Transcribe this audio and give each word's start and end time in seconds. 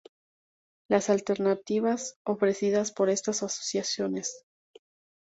Las 0.89 1.11
alternativas 1.11 2.15
ofrecidas 2.25 2.91
por 2.91 3.11
estas 3.11 3.43
asociaciones 3.43 4.43